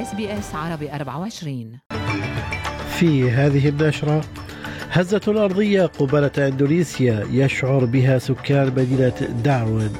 SBS 0.00 0.54
عربي 0.54 0.92
24 0.92 1.78
في 2.98 3.30
هذه 3.30 3.68
النشرة 3.68 4.20
هزة 4.90 5.20
أرضية 5.28 5.86
قبالة 5.86 6.48
إندونيسيا 6.48 7.26
يشعر 7.30 7.84
بها 7.84 8.18
سكان 8.18 8.66
مدينة 8.66 9.12
داروين. 9.44 9.90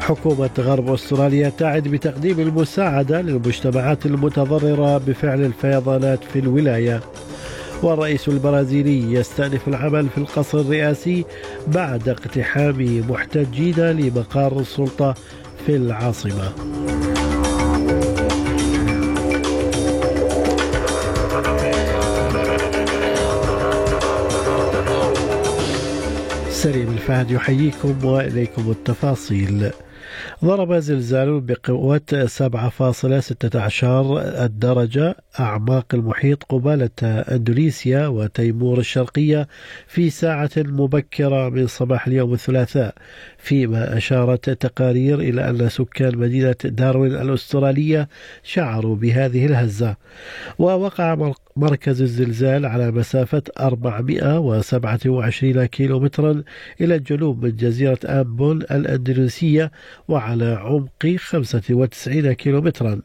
حكومة 0.00 0.50
غرب 0.58 0.92
أستراليا 0.92 1.48
تعد 1.48 1.88
بتقديم 1.88 2.40
المساعدة 2.40 3.20
للمجتمعات 3.20 4.06
المتضررة 4.06 4.98
بفعل 4.98 5.44
الفيضانات 5.44 6.24
في 6.24 6.38
الولاية. 6.38 7.00
والرئيس 7.82 8.28
البرازيلي 8.28 9.12
يستأنف 9.12 9.68
العمل 9.68 10.08
في 10.08 10.18
القصر 10.18 10.60
الرئاسي 10.60 11.24
بعد 11.66 12.08
اقتحام 12.08 13.04
محتجين 13.10 13.80
لمقار 13.80 14.60
السلطة 14.60 15.14
في 15.66 15.76
العاصمة. 15.76 16.52
سليم 26.56 26.92
الفهد 26.92 27.30
يحييكم 27.30 28.04
وإليكم 28.04 28.70
التفاصيل. 28.70 29.70
ضرب 30.44 30.74
زلزال 30.74 31.40
بقوة 31.40 32.00
7.16 32.26 34.18
الدرجة 34.42 35.16
أعماق 35.40 35.86
المحيط 35.94 36.44
قبالة 36.44 36.90
أندونيسيا 37.04 38.06
وتيمور 38.06 38.78
الشرقية 38.78 39.48
في 39.86 40.10
ساعة 40.10 40.50
مبكرة 40.56 41.48
من 41.48 41.66
صباح 41.66 42.06
اليوم 42.06 42.32
الثلاثاء. 42.32 42.94
فيما 43.46 43.96
أشارت 43.96 44.50
تقارير 44.50 45.20
إلى 45.20 45.50
أن 45.50 45.68
سكان 45.68 46.18
مدينة 46.18 46.56
داروين 46.64 47.12
الأسترالية 47.12 48.08
شعروا 48.42 48.96
بهذه 48.96 49.46
الهزة. 49.46 49.96
ووقع 50.58 51.32
مركز 51.56 52.02
الزلزال 52.02 52.66
على 52.66 52.90
مسافة 52.90 53.42
427 53.60 55.64
كيلومترا 55.64 56.42
إلى 56.80 56.94
الجنوب 56.94 57.44
من 57.44 57.56
جزيرة 57.56 57.98
أمبون 58.04 58.62
الأندونيسية 58.62 59.70
وعلى 60.08 60.58
عمق 60.60 61.16
95 61.16 62.32
كيلومترا. 62.32 63.00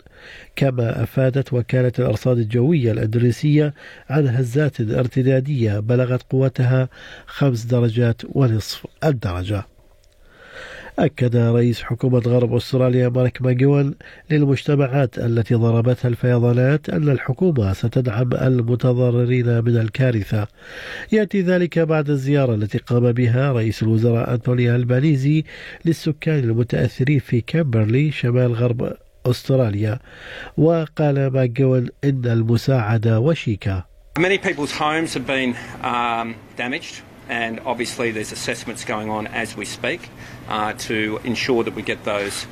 كما 0.56 1.04
أفادت 1.04 1.54
وكالة 1.54 1.92
الأرصاد 2.00 2.38
الجوية 2.38 2.92
الأندونيسية 2.92 3.74
عن 4.10 4.28
هزات 4.28 4.82
ارتدادية 4.82 5.80
بلغت 5.80 6.24
قوتها 6.30 6.90
خمس 7.26 7.64
درجات 7.64 8.22
ونصف 8.30 8.88
الدرجة. 9.04 9.71
أكد 11.00 11.36
رئيس 11.36 11.84
حكومة 11.84 12.20
غرب 12.20 12.56
أستراليا 12.56 13.10
مارك 13.10 13.42
ماجوان 13.42 13.94
للمجتمعات 14.30 15.18
التي 15.18 15.56
ضربتها 15.56 16.10
الفيضانات 16.10 16.90
أن 16.90 17.10
الحكومة 17.10 17.74
ستدعم 17.74 18.34
المتضررين 18.34 19.64
من 19.64 19.78
الكارثة. 19.78 20.48
يأتي 21.12 21.42
ذلك 21.42 21.80
بعد 21.80 22.10
الزيارة 22.10 22.56
التي 22.56 22.78
قام 22.78 23.12
بها 23.12 23.52
رئيس 23.52 23.84
الوزراء 23.84 24.34
أنتوني 24.34 24.76
ألبانيزي 24.76 25.44
للسكان 25.86 26.40
المتأثرين 26.40 27.20
في 27.20 27.42
كامبرلي 27.42 28.12
شمال 28.12 28.54
غرب 28.54 28.94
أستراليا. 29.26 30.00
وقال 30.58 31.28
ماجوان 31.28 31.88
إن 32.04 32.26
المساعدة 32.26 33.20
وشيكة. 33.20 33.92
Many 34.20 34.38
people's 34.38 34.72
homes 34.72 35.14
have 35.14 35.26
been 35.26 35.56
um, 35.84 36.36
damaged. 36.58 37.02
And 37.32 37.62
obviously 37.62 38.12
there's 38.12 38.34
assessments 38.34 38.84
going 38.84 39.10
on 39.10 39.26
as 39.26 39.56
we 39.56 39.66
speak 39.66 40.10
uh, 40.50 40.74
to 40.74 41.20
ensure 41.24 41.64
that 41.64 41.74
we 41.74 41.82
get 41.82 42.04
those 42.04 42.46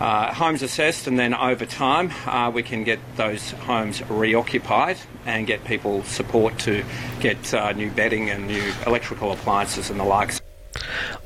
uh, 0.00 0.32
homes 0.32 0.62
assessed 0.62 1.06
and 1.06 1.18
then 1.18 1.34
over 1.34 1.66
time 1.66 2.10
uh, 2.26 2.50
we 2.50 2.62
can 2.62 2.84
get 2.84 2.98
those 3.16 3.50
homes 3.50 4.00
reoccupied 4.02 4.96
and 5.26 5.46
get 5.46 5.64
people 5.64 6.02
support 6.04 6.58
to 6.58 6.84
get 7.20 7.52
uh, 7.52 7.72
new 7.72 7.90
bedding 7.90 8.30
and 8.30 8.46
new 8.46 8.72
electrical 8.86 9.32
appliances 9.32 9.90
and 9.90 9.98
the 9.98 10.04
likes. 10.04 10.40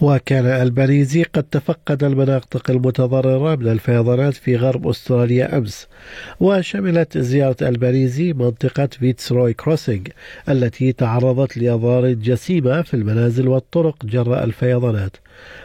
وكان 0.01 0.47
الباريزي 0.47 1.23
قد 1.23 1.43
تفقد 1.43 2.05
المناطق 2.05 2.71
المتضررة 2.71 3.57
من 3.57 3.69
الفيضانات 3.69 4.35
في 4.35 4.57
غرب 4.57 4.89
أستراليا 4.89 5.59
أمس 5.59 5.87
وشملت 6.41 7.19
زيارة 7.19 7.57
ألبانيزي 7.63 8.33
منطقة 8.33 8.89
فيتسروي 8.99 9.55
كروسينغ 9.55 10.03
التي 10.49 10.93
تعرضت 10.93 11.57
لأضرار 11.57 12.13
جسيمة 12.13 12.83
في 12.83 12.95
المنازل 12.95 13.49
والطرق 13.49 14.07
جراء 14.07 14.45
الفيضانات 14.45 15.17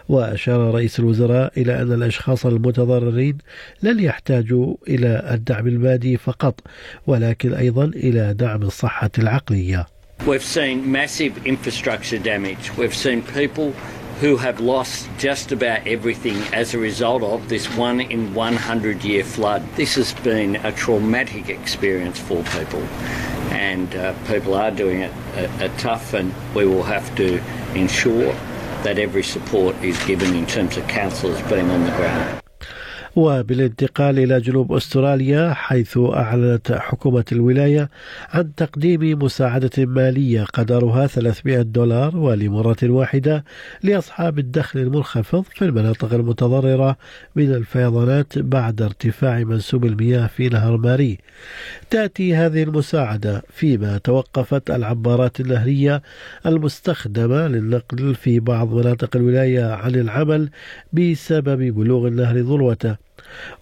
وأشار 0.10 0.74
رئيس 0.74 1.00
الوزراء 1.00 1.52
إلى 1.58 1.82
أن 1.82 1.92
الأشخاص 1.92 2.46
المتضررين 2.46 3.38
لن 3.84 4.00
يحتاجوا 4.00 4.76
إلى 4.88 5.30
الدعم 5.34 5.68
المادي 5.68 6.18
فقط 6.18 6.60
ولكن 7.08 7.54
أيضا 7.54 7.86
إلى 7.86 8.34
دعم 8.34 8.62
الصحة 8.62 9.12
العقلية 9.20 9.88
We've 10.26 10.44
seen 10.44 10.90
massive 10.90 11.34
infrastructure 11.46 12.18
damage. 12.18 12.72
We've 12.78 12.96
seen 12.96 13.22
people 13.24 13.74
who 14.20 14.38
have 14.38 14.60
lost 14.60 15.10
just 15.18 15.52
about 15.52 15.86
everything 15.88 16.38
as 16.54 16.74
a 16.74 16.78
result 16.78 17.24
of 17.24 17.50
this 17.50 17.68
one 17.76 18.00
in 18.00 18.34
100 18.34 19.04
year 19.04 19.24
flood. 19.24 19.64
This 19.76 19.96
has 19.96 20.14
been 20.14 20.56
a 20.58 20.72
traumatic 20.72 21.50
experience 21.50 22.20
for 22.20 22.44
people, 22.44 22.82
and 23.52 23.94
uh, 23.96 24.14
people 24.28 24.54
are 24.54 24.72
doing 24.72 25.02
it 25.02 25.12
uh, 25.36 25.68
tough, 25.78 26.14
and 26.14 26.34
we 26.56 26.66
will 26.66 26.84
have 26.84 27.16
to 27.16 27.42
ensure 27.76 28.34
that 28.84 29.00
every 29.00 29.24
support 29.24 29.76
is 29.78 29.98
given 30.06 30.36
in 30.36 30.46
terms 30.46 30.78
of 30.78 30.88
councillors 30.88 31.42
being 31.44 31.70
on 31.70 31.84
the 31.84 31.92
ground. 31.92 32.43
وبالانتقال 33.16 34.20
إلى 34.20 34.42
جنوب 34.42 34.74
أستراليا 34.74 35.54
حيث 35.54 35.98
أعلنت 35.98 36.72
حكومة 36.72 37.26
الولاية 37.32 37.90
عن 38.30 38.56
تقديم 38.56 39.24
مساعدة 39.24 39.72
مالية 39.78 40.44
قدرها 40.44 41.08
300 41.08 41.62
دولار 41.62 42.18
ولمرة 42.18 42.78
واحدة 42.84 43.44
لأصحاب 43.84 44.40
الدخل 44.40 44.80
المنخفض 44.80 45.44
في 45.44 45.66
المناطق 45.66 46.14
المتضررة 46.14 46.98
من 47.36 47.54
الفيضانات 47.54 48.40
بعد 48.40 48.82
ارتفاع 48.82 49.40
منسوب 49.40 49.86
المياه 49.86 50.28
في 50.28 50.50
نهر 50.50 50.78
ماري. 50.78 51.18
تأتي 51.90 52.36
هذه 52.36 52.64
المساعدة 52.64 53.44
فيما 53.50 53.98
توقفت 53.98 54.72
العبارات 54.72 55.40
النهرية 55.40 56.02
المستخدمة 56.46 57.48
للنقل 57.48 58.16
في 58.16 58.40
بعض 58.40 58.74
مناطق 58.74 59.16
الولاية 59.16 59.66
عن 59.66 59.96
العمل 59.96 60.50
بسبب 60.94 61.60
بلوغ 61.60 62.08
النهر 62.08 62.38
ذروته. 62.38 63.03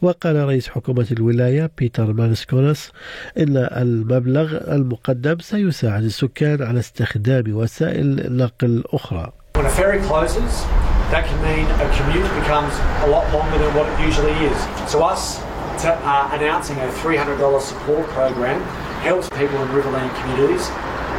وقال 0.02 0.36
رئيس 0.36 0.70
حكومة 0.70 1.08
الولاية 1.12 1.72
بيتر 1.78 2.14
مالينوسكاس 2.14 2.92
إن 3.38 3.58
المبلغ 3.58 4.74
المقدم 4.74 5.40
سيساعد 5.40 6.04
السكان 6.04 6.64
على 6.64 6.80
استخدام 6.80 7.44
وسائل 7.56 8.38
نقل 8.38 8.84
أخرى. 8.94 9.32
When 9.58 9.66
a 9.66 9.70
ferry 9.70 10.00
closes, 10.00 10.64
that 11.12 11.26
can 11.28 11.40
mean 11.44 11.66
a 11.86 11.88
commute 11.98 12.32
becomes 12.42 12.74
a 13.06 13.08
lot 13.08 13.26
longer 13.34 13.58
than 13.58 13.72
what 13.76 13.86
it 13.92 14.06
usually 14.06 14.32
is. 14.50 14.58
So 14.92 15.04
us 15.04 15.42
uh, 15.86 16.30
announcing 16.34 16.78
a 16.78 16.88
$300 17.04 17.62
support 17.62 18.08
program 18.10 18.62
helps 19.02 19.30
people 19.30 19.62
in 19.64 19.68
riverland 19.70 20.10
communities 20.22 20.70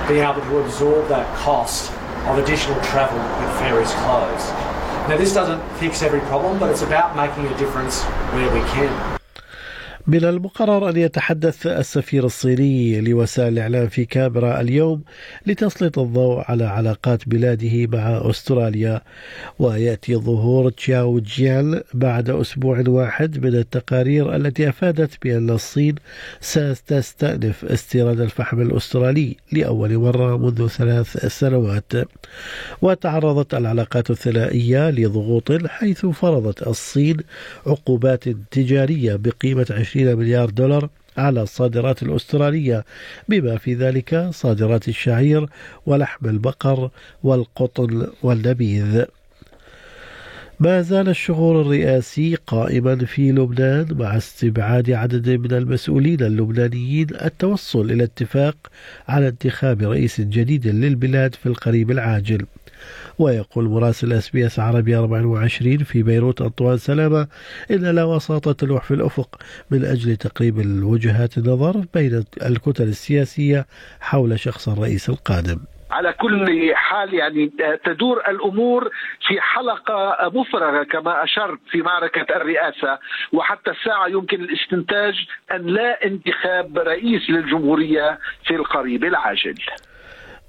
be 0.09 0.21
able 0.21 0.41
to 0.41 0.59
absorb 0.59 1.09
that 1.09 1.27
cost 1.37 1.93
of 2.27 2.39
additional 2.39 2.81
travel 2.83 3.19
when 3.19 3.49
ferries 3.59 3.93
close. 4.07 4.72
Now, 5.09 5.17
this 5.17 5.35
doesn't 5.35 5.61
fix 5.79 6.01
every 6.01 6.21
problem, 6.21 6.61
but 6.61 6.71
it's 6.71 6.83
about 6.83 7.17
making 7.17 7.53
a 7.53 7.59
difference 7.59 8.03
where 8.05 8.49
we 8.55 8.61
can. 8.71 9.22
من 10.07 10.25
المقرر 10.25 10.89
أن 10.89 10.97
يتحدث 10.97 11.67
السفير 11.67 12.25
الصيني 12.25 13.01
لوسائل 13.01 13.53
الإعلام 13.53 13.89
في 13.89 14.05
كاميرا 14.05 14.61
اليوم 14.61 15.03
لتسليط 15.47 15.99
الضوء 15.99 16.45
على 16.49 16.65
علاقات 16.65 17.29
بلاده 17.29 17.87
مع 17.87 18.31
أستراليا 18.31 19.01
ويأتي 19.59 20.17
ظهور 20.17 20.71
تشاو 20.71 21.19
جيان 21.19 21.83
بعد 21.95 22.31
أسبوع 22.31 22.85
واحد 22.87 23.47
من 23.47 23.55
التقارير 23.55 24.37
التي 24.37 24.69
أفادت 24.69 25.11
بأن 25.23 25.51
الصين 25.51 25.95
ستستأنف 26.41 27.65
استيراد 27.65 28.21
الفحم 28.21 28.61
الأسترالي 28.61 29.37
لأول 29.53 29.99
مرة 29.99 30.37
منذ 30.37 30.69
ثلاث 30.69 31.27
سنوات. 31.27 31.93
وتعرضت 32.83 33.55
العلاقات 33.55 34.11
الثنائية 34.11 34.91
لضغوط 34.91 35.67
حيث 35.67 36.07
فرضت 36.07 36.67
الصين 36.67 37.17
عقوبات 37.67 38.29
تجارية 38.29 39.17
بقيمة 39.17 39.67
20 39.93 40.17
مليار 40.17 40.51
دولار 40.51 40.89
على 41.17 41.43
الصادرات 41.43 42.03
الأسترالية 42.03 42.85
بما 43.29 43.57
في 43.57 43.75
ذلك 43.75 44.29
صادرات 44.31 44.89
الشعير 44.89 45.47
ولحم 45.87 46.29
البقر 46.29 46.91
والقطن 47.23 48.07
والنبيذ 48.23 49.05
ما 50.61 50.83
زال 50.83 51.09
الشغور 51.09 51.61
الرئاسي 51.61 52.35
قائما 52.47 52.97
في 52.97 53.33
لبنان 53.33 53.87
مع 53.91 54.17
استبعاد 54.17 54.91
عدد 54.91 55.29
من 55.29 55.53
المسؤولين 55.53 56.23
اللبنانيين 56.23 57.07
التوصل 57.23 57.91
إلى 57.91 58.05
اتفاق 58.05 58.57
على 59.09 59.29
انتخاب 59.29 59.83
رئيس 59.83 60.21
جديد 60.21 60.67
للبلاد 60.67 61.35
في 61.35 61.47
القريب 61.47 61.91
العاجل. 61.91 62.47
ويقول 63.19 63.65
مراسل 63.65 64.13
SBS 64.13 64.59
عربي 64.59 64.97
24 64.97 65.79
في 65.79 66.03
بيروت 66.03 66.43
أنطوان 66.43 66.77
سلامة 66.77 67.27
إن 67.71 67.95
لا 67.95 68.05
وساطة 68.05 68.53
تلوح 68.53 68.85
في 68.85 68.95
الأفق 68.95 69.29
من 69.71 69.85
أجل 69.85 70.17
تقريب 70.17 70.61
الوجهات 70.61 71.39
النظر 71.39 71.85
بين 71.95 72.25
الكتل 72.47 72.85
السياسية 72.85 73.67
حول 74.01 74.41
شخص 74.41 74.69
الرئيس 74.69 75.09
القادم 75.09 75.59
على 75.91 76.13
كل 76.13 76.73
حال 76.75 77.15
يعني 77.15 77.51
تدور 77.85 78.21
الأمور 78.29 78.91
في 79.29 79.41
حلقة 79.41 80.17
مفرغة 80.35 80.83
كما 80.83 81.25
أشرت 81.25 81.59
في 81.71 81.83
معركة 81.83 82.37
الرئاسة 82.37 82.99
وحتى 83.33 83.71
الساعة 83.71 84.07
يمكن 84.09 84.41
الاستنتاج 84.41 85.15
أن 85.53 85.67
لا 85.67 86.05
انتخاب 86.07 86.79
رئيس 86.79 87.31
للجمهورية 87.31 88.19
في 88.45 88.55
القريب 88.55 89.05
العاجل. 89.05 89.55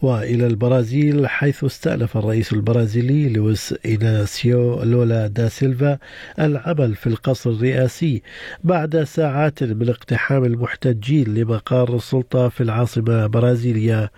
وإلى 0.04 0.48
البرازيل 0.48 1.28
حيث 1.28 1.64
استأنف 1.64 2.18
الرئيس 2.18 2.54
البرازيلي 2.54 3.30
لويس 3.30 3.76
إيناسيو 3.86 4.84
لولا 4.84 5.28
دا 5.28 5.48
سيلفا 5.48 5.98
العمل 6.40 6.96
في 6.96 7.08
القصر 7.08 7.50
الرئاسي 7.50 8.22
بعد 8.64 9.04
ساعات 9.04 9.64
من 9.64 9.90
اقتحام 9.90 10.46
المحتجين 10.46 11.34
لمقار 11.34 11.96
السلطة 11.96 12.50
في 12.50 12.64
العاصمة 12.64 13.28
برازيليا. 13.28 14.10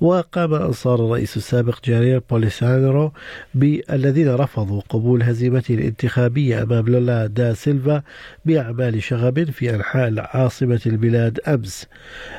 وقام 0.00 0.54
أنصار 0.54 0.94
الرئيس 0.94 1.36
السابق 1.36 1.78
جايير 1.84 2.22
بولسونارو 2.30 3.12
الذين 3.54 4.34
رفضوا 4.34 4.80
قبول 4.88 5.22
هزيمته 5.22 5.74
الانتخابية 5.74 6.62
أمام 6.62 6.86
لولا 6.86 7.26
دا 7.26 7.54
سيلفا 7.54 8.02
بأعمال 8.44 9.02
شغب 9.02 9.50
في 9.50 9.74
أنحاء 9.74 10.14
عاصمة 10.16 10.80
البلاد 10.86 11.40
أمس. 11.48 11.86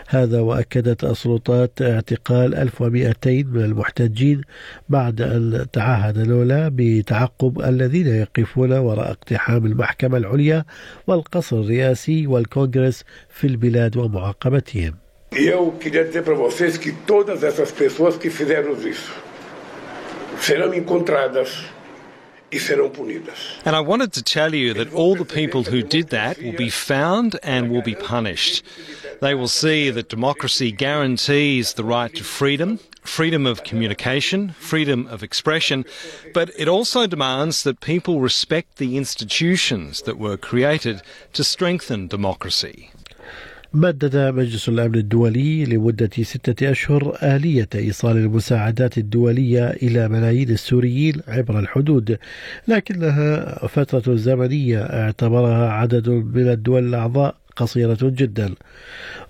هذا 0.07 0.39
وأكدت 0.39 1.03
السلطات 1.03 1.81
اعتقال 1.81 2.55
1000 2.55 2.88
ومئتين 2.89 3.47
من 3.47 3.63
المحتجين 3.63 4.41
بعد 4.89 5.21
أن 5.21 5.65
تعهد 5.73 6.17
لولا 6.17 6.71
بتعقب 6.73 7.61
الذين 7.61 8.07
يقفون 8.07 8.71
وراء 8.71 9.11
اقتحام 9.11 9.65
المحكمة 9.65 10.17
العليا 10.17 10.65
والقصر 11.07 11.59
الرئاسي 11.59 12.27
والكونغرس 12.27 13.03
في 13.29 13.47
البلاد 13.47 13.97
ومعاقبتهم 13.97 14.93
Eu 15.31 15.73
queria 15.79 16.03
dizer 16.05 16.23
para 16.23 16.33
vocês 16.33 16.75
que 16.75 16.91
todas 16.91 17.43
essas 17.43 17.71
pessoas 17.71 18.17
que 18.17 18.31
fizeram 18.31 18.73
isso 18.93 19.13
serão 20.39 20.73
encontradas. 20.73 21.49
And 23.65 23.75
I 23.75 23.79
wanted 23.79 24.13
to 24.13 24.23
tell 24.23 24.53
you 24.53 24.73
that 24.73 24.93
all 24.93 25.15
the 25.15 25.25
people 25.25 25.63
who 25.63 25.81
did 25.81 26.09
that 26.09 26.41
will 26.41 26.53
be 26.53 26.69
found 26.69 27.39
and 27.43 27.69
will 27.69 27.81
be 27.81 27.95
punished. 27.95 28.63
They 29.21 29.35
will 29.35 29.47
see 29.47 29.89
that 29.89 30.09
democracy 30.09 30.71
guarantees 30.71 31.73
the 31.73 31.83
right 31.83 32.13
to 32.15 32.23
freedom, 32.23 32.79
freedom 33.01 33.45
of 33.45 33.63
communication, 33.63 34.49
freedom 34.53 35.07
of 35.07 35.23
expression, 35.23 35.85
but 36.33 36.51
it 36.57 36.67
also 36.67 37.05
demands 37.07 37.63
that 37.63 37.81
people 37.81 38.21
respect 38.21 38.77
the 38.77 38.97
institutions 38.97 40.03
that 40.03 40.17
were 40.17 40.37
created 40.37 41.01
to 41.33 41.43
strengthen 41.43 42.07
democracy. 42.07 42.91
مدد 43.73 44.15
مجلس 44.17 44.69
الأمن 44.69 44.95
الدولي 44.95 45.65
لمدة 45.65 46.09
ستة 46.21 46.71
أشهر 46.71 47.17
آلية 47.23 47.67
إيصال 47.75 48.17
المساعدات 48.17 48.97
الدولية 48.97 49.69
إلى 49.69 50.07
ملايين 50.07 50.49
السوريين 50.49 51.13
عبر 51.27 51.59
الحدود 51.59 52.17
لكنها 52.67 53.67
فترة 53.67 54.15
زمنية 54.15 54.79
اعتبرها 54.81 55.69
عدد 55.69 56.09
من 56.09 56.49
الدول 56.49 56.87
الأعضاء 56.87 57.35
قصيرة 57.59 57.97
جدا. 58.01 58.55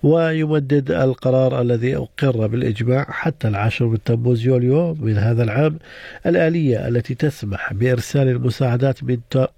ويمدد 0.02 0.90
القرار 0.90 1.60
الذي 1.60 1.96
أقر 1.96 2.46
بالإجماع 2.46 3.06
حتى 3.10 3.48
العاشر 3.48 3.86
من 3.86 4.02
تموز 4.04 4.46
يوليو 4.46 4.94
من 4.94 5.18
هذا 5.18 5.42
العام 5.42 5.78
الآلية 6.26 6.88
التي 6.88 7.14
تسمح 7.14 7.72
بإرسال 7.72 8.28
المساعدات 8.28 8.98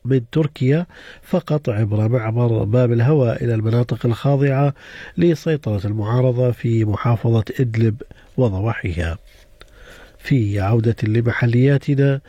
من 0.05 0.21
تركيا 0.33 0.87
فقط 1.23 1.69
عبر 1.69 2.09
معبر 2.09 2.65
باب 2.65 2.93
الهواء 2.93 3.45
إلى 3.45 3.55
المناطق 3.55 4.07
الخاضعة 4.07 4.75
لسيطرة 5.19 5.87
المعارضة 5.87 6.51
في 6.51 6.85
محافظة 6.85 7.45
إدلب 7.61 8.03
وضواحيها. 8.37 9.19
في 10.23 10.61
عودة 10.61 10.97
لمحلياتنا 11.03 12.21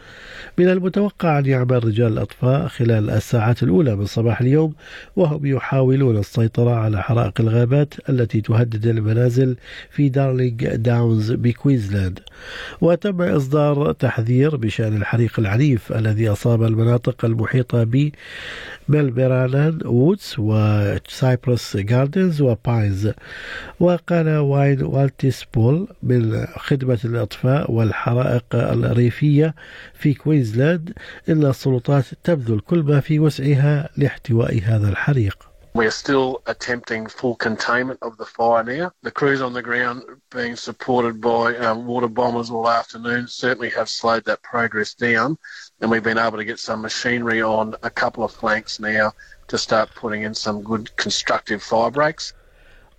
من 0.57 0.69
المتوقع 0.69 1.39
أن 1.39 1.45
يعمل 1.45 1.85
رجال 1.85 2.13
الأطفاء 2.13 2.67
خلال 2.67 3.09
الساعات 3.09 3.63
الأولى 3.63 3.95
من 3.95 4.05
صباح 4.05 4.41
اليوم 4.41 4.73
وهم 5.15 5.45
يحاولون 5.45 6.17
السيطرة 6.17 6.75
على 6.75 7.03
حرائق 7.03 7.41
الغابات 7.41 7.93
التي 8.09 8.41
تهدد 8.41 8.87
المنازل 8.87 9.55
في 9.89 10.09
دارلينج 10.09 10.67
داونز 10.67 11.31
بكوينزلاند 11.31 12.19
وتم 12.81 13.21
إصدار 13.21 13.91
تحذير 13.91 14.55
بشأن 14.55 14.97
الحريق 14.97 15.39
العنيف 15.39 15.91
الذي 15.91 16.29
أصاب 16.29 16.63
المناطق 16.63 17.25
المحيطة 17.25 17.83
ب 17.83 18.11
ميلميران 18.89 19.79
وودز 19.85 20.35
وسايبرس 20.37 21.77
جاردنز 21.77 22.41
وباينز. 22.41 23.09
وقال 23.79 24.37
واين 24.37 24.83
والتيسبول 24.83 25.87
من 26.03 26.45
خدمة 26.57 26.99
الإطفاء 27.05 27.71
والحرائق 27.83 28.43
الريفية 28.53 29.55
في 29.93 30.13
كوينزلاند 30.13 30.93
إن 31.29 31.45
السلطات 31.45 32.05
تبذل 32.23 32.59
كل 32.59 32.83
ما 32.83 32.99
في 32.99 33.19
وسعها 33.19 33.89
لاحتواء 33.97 34.61
هذا 34.63 34.89
الحريق 34.89 35.37
We're 35.75 35.89
still 35.89 36.43
attempting 36.45 37.07
full 37.07 37.35
containment 37.35 37.97
of 38.03 38.15
the 38.17 38.27
fire 38.27 38.63
now. 38.63 38.91
The 39.01 39.09
crews 39.09 39.41
on 39.41 39.53
the 39.53 39.63
ground, 39.63 40.03
being 40.29 40.55
supported 40.55 41.19
by 41.19 41.57
um, 41.57 41.87
water 41.87 42.07
bombers 42.07 42.51
all 42.51 42.69
afternoon, 42.69 43.27
certainly 43.27 43.71
have 43.71 43.89
slowed 43.89 44.23
that 44.25 44.43
progress 44.43 44.93
down. 44.93 45.35
And 45.81 45.89
we've 45.89 46.03
been 46.03 46.19
able 46.19 46.37
to 46.37 46.45
get 46.45 46.59
some 46.59 46.83
machinery 46.83 47.41
on 47.41 47.73
a 47.81 47.89
couple 47.89 48.23
of 48.23 48.31
flanks 48.31 48.79
now 48.79 49.13
to 49.47 49.57
start 49.57 49.89
putting 49.95 50.21
in 50.21 50.35
some 50.35 50.61
good 50.61 50.95
constructive 50.95 51.63
fire 51.63 51.89
breaks. 51.89 52.33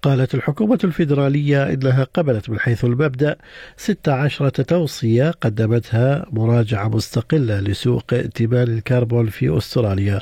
قالت 0.04 0.34
الحكومة 0.34 0.78
الفيدرالية 0.84 1.72
إنها 1.72 2.04
قبلت 2.14 2.50
من 2.50 2.58
حيث 2.58 2.84
المبدأ 2.84 3.36
16 3.76 4.48
توصية 4.48 5.30
قدمتها 5.30 6.26
مراجعة 6.32 6.88
مستقلة 6.88 7.60
لسوق 7.60 8.04
ائتمان 8.12 8.68
الكربون 8.68 9.26
في 9.26 9.58
أستراليا. 9.58 10.20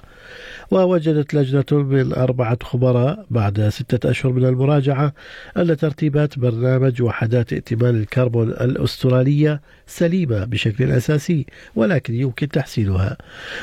ووجدت 0.71 1.35
لجنة 1.35 1.83
من 1.83 2.13
أربعة 2.13 2.59
خبراء 2.63 3.27
بعد 3.31 3.69
ستة 3.69 4.11
أشهر 4.11 4.33
من 4.33 4.45
المراجعة 4.45 5.15
أن 5.57 5.77
ترتيبات 5.77 6.39
برنامج 6.39 7.03
وحدات 7.03 7.53
ائتمان 7.53 7.97
الكربون 7.97 8.49
الأسترالية 8.49 9.61
سليمة 9.87 10.45
بشكل 10.45 10.91
أساسي 10.91 11.47
ولكن 11.75 12.15
يمكن 12.15 12.49
تحسينها. 12.49 13.17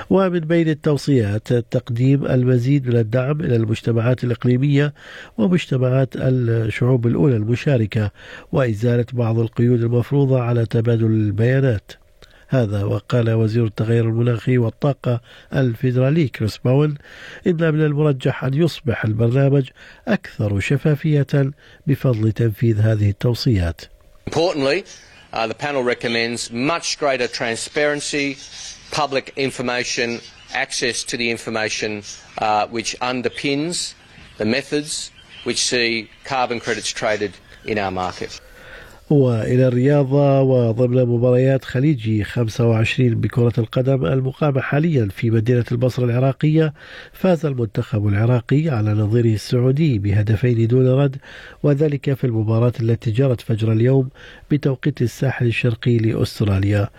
ومن 0.10 0.40
بين 0.40 0.70
التوصيات 0.70 1.54
تقديم 1.54 2.26
المزيد 2.26 2.88
من 2.88 2.96
الدعم 2.96 3.42
إلى 3.42 3.56
المجتمعات 3.56 4.24
الإقليمية 4.24 4.94
ومجتمعات 5.38 6.09
الشعوب 6.16 7.08
الأولى 7.08 7.36
المشاركة 7.36 8.12
وإزالة 8.52 9.06
بعض 9.14 9.40
القيود 9.40 9.84
المفروضة 9.84 10.42
على 10.42 10.66
تبادل 10.66 11.06
البيانات 11.06 11.92
هذا 12.50 12.84
وقال 12.84 13.30
وزير 13.30 13.66
التغير 13.66 14.04
المناخي 14.04 14.58
والطاقة 14.58 15.22
الفيدرالي 15.54 16.28
كريس 16.28 16.58
باون 16.58 16.98
إن 17.48 17.74
من 17.74 17.82
المرجح 17.86 18.44
أن 18.44 18.54
يصبح 18.54 19.06
البرنامج 19.06 19.70
أكثر 20.08 20.60
شفافية 20.60 21.52
بفضل 21.88 22.32
تنفيذ 22.32 22.80
هذه 22.80 23.10
التوصيات. 23.10 23.82
Importantly, 24.28 24.84
uh, 25.34 25.48
the 25.48 25.54
panel 25.54 25.84
recommends 25.84 26.52
much 26.52 27.00
greater 27.00 27.28
transparency, 27.28 28.38
public 28.92 29.34
information, 29.38 30.20
access 30.54 31.04
to 31.04 31.18
the 31.18 31.30
information 31.30 32.04
uh, 32.40 32.68
which 32.68 32.96
underpins 33.00 33.94
the 34.38 34.46
methods 34.46 35.12
which 35.44 35.62
see 35.72 36.10
carbon 36.24 36.60
credits 36.60 36.90
traded 36.90 37.34
in 37.66 37.78
our 37.78 37.92
market. 37.92 38.42
وإلى 39.10 39.68
الرياضة 39.68 40.42
وضمن 40.42 41.06
مباريات 41.06 41.66
خليجي 41.66 42.24
25 42.24 43.16
بكرة 43.16 43.54
القدم 43.58 44.06
المقامة 44.06 44.62
حاليا 44.62 45.08
في 45.16 45.32
مدينة 45.32 45.66
البصرة 45.72 46.06
العراقية 46.06 46.74
فاز 47.14 47.46
المنتخب 47.46 48.08
العراقي 48.08 48.70
على 48.70 48.94
نظيره 48.94 49.34
السعودي 49.34 50.00
بهدفين 50.00 50.68
دون 50.68 50.88
رد 50.88 51.18
وذلك 51.64 52.14
في 52.14 52.24
المباراة 52.24 52.74
التي 52.80 53.12
جرت 53.12 53.42
فجر 53.42 53.72
اليوم 53.72 54.10
بتوقيت 54.52 55.02
الساحل 55.02 55.48
الشرقي 55.48 55.98
لأستراليا 55.98 56.90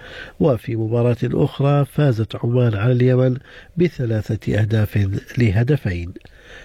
وفي 0.40 0.76
مباراة 0.76 1.16
أخرى 1.24 1.84
فازت 1.84 2.36
عمان 2.44 2.74
على 2.74 2.92
اليمن 2.92 3.36
بثلاثة 3.76 4.60
أهداف 4.60 5.08
لهدفين 5.38 6.12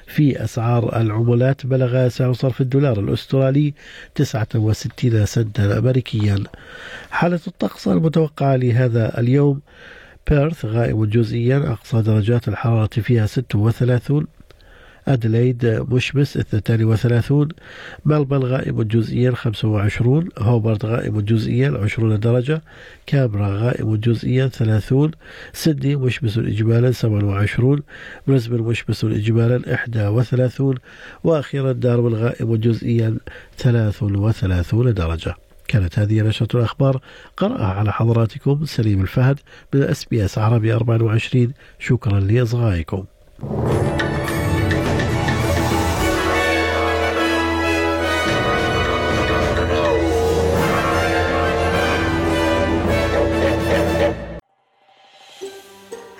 في 0.08 0.44
أسعار 0.44 1.02
العملات 1.02 1.66
بلغ 1.66 2.08
سعر 2.08 2.34
صرف 2.34 2.62
الدولار 2.62 3.00
الأسترالي 3.00 3.74
69 4.16 5.26
سنتا 5.26 5.78
أمريكيا. 5.78 6.44
حالة 7.12 7.40
الطقس 7.48 7.88
المتوقعة 7.88 8.56
لهذا 8.56 9.20
اليوم 9.20 9.62
بيرث 10.30 10.66
غائم 10.66 11.06
جزئيا 11.06 11.58
أقصى 11.58 12.02
درجات 12.02 12.48
الحرارة 12.48 13.02
فيها 13.02 13.26
36 13.26 14.28
أدليد 15.08 15.66
مشمس 15.66 16.38
32 16.38 17.48
ملبن 18.06 18.38
غائم 18.38 18.82
جزئيا 18.82 19.32
25 19.32 20.30
هوبرت 20.38 20.86
غائم 20.86 21.20
جزئيا 21.20 21.78
20 21.84 22.20
درجة 22.20 22.62
كامبرا 23.06 23.48
غائم 23.48 23.96
جزئيا 23.96 24.48
30 24.48 25.12
سيدني 25.54 25.96
مشمس 25.96 26.38
إجمالا 26.38 26.92
27 26.92 27.82
بريسبن 28.28 28.62
مشمس 28.62 29.06
إجمالا 29.06 29.62
31 30.10 30.76
وأخيرا 31.24 31.72
داروين 31.72 32.16
غائم 32.16 32.56
جزئيا 32.56 33.18
33 33.58 34.94
درجة. 34.94 35.36
كانت 35.68 36.00
هذه 36.00 36.22
نشرة 36.22 36.58
الأخبار. 36.58 37.02
قرأها 37.38 37.66
على 37.66 37.94
حضراتكم 37.94 38.66
سليم 38.66 39.02
الفهد 39.02 39.40
من 39.74 39.82
أس 39.82 40.06
بي 40.06 40.26
أس 40.26 40.38
عربي 40.38 40.74
24 40.74 41.54
شكرا 41.80 42.20
لإصغائكم. 42.20 43.06